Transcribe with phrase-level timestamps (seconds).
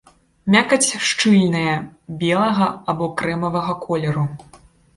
[0.53, 1.75] Мякаць шчыльная,
[2.25, 4.29] белага або крэмавага колеру.